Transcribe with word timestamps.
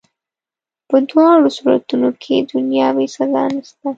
په 0.89 0.97
دواړو 1.09 1.47
صورتونو 1.57 2.09
کي 2.21 2.35
دنیاوي 2.51 3.07
سزا 3.15 3.43
نسته. 3.53 3.87